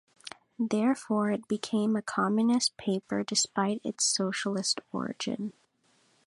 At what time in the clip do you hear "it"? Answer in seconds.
1.29-1.47